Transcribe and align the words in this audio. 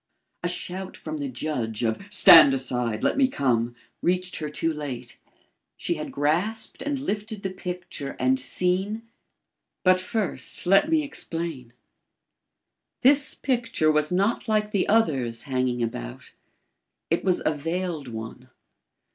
A 0.41 0.47
shout 0.47 0.97
from 0.97 1.17
the 1.17 1.27
judge 1.27 1.83
of 1.83 1.99
"Stand 2.09 2.55
aside, 2.55 3.03
let 3.03 3.17
me 3.19 3.27
come!" 3.27 3.75
reached 4.01 4.37
her 4.37 4.49
too 4.49 4.73
late. 4.73 5.17
She 5.77 5.93
had 5.93 6.11
grasped 6.11 6.81
and 6.81 6.97
lifted 6.97 7.43
the 7.43 7.51
picture 7.51 8.15
and 8.17 8.39
seen 8.39 9.03
But 9.83 9.99
first, 9.99 10.65
let 10.65 10.89
me 10.89 11.03
explain. 11.03 11.71
This 13.01 13.35
picture 13.35 13.91
was 13.91 14.11
not 14.11 14.47
like 14.47 14.71
the 14.71 14.89
others 14.89 15.43
hanging 15.43 15.83
about. 15.83 16.31
It 17.11 17.23
was 17.23 17.43
a 17.45 17.53
veiled 17.53 18.07
one. 18.07 18.49